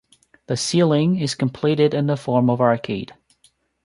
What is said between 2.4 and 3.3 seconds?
of arcade.